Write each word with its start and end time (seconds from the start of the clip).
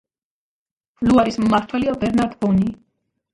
ლუარის 1.07 1.37
მმართველია 1.43 1.95
ბერნარდ 2.05 2.35
ბონი. 2.41 2.73